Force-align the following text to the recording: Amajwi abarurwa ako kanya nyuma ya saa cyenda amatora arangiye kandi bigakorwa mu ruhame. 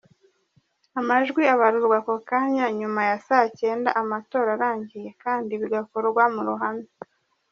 Amajwi 0.99 1.41
abarurwa 1.53 1.95
ako 2.01 2.13
kanya 2.29 2.65
nyuma 2.79 3.01
ya 3.09 3.17
saa 3.25 3.45
cyenda 3.59 3.89
amatora 4.01 4.49
arangiye 4.55 5.09
kandi 5.23 5.51
bigakorwa 5.61 6.23
mu 6.33 6.41
ruhame. 6.49 6.87